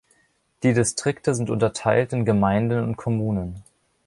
Die 0.63 0.73
Distrikte 0.73 1.35
sind 1.35 1.51
unterteilt 1.51 2.11
in 2.11 2.25
Gemeinden 2.25 2.81
und 2.83 2.97
Kommunen. 2.97 3.61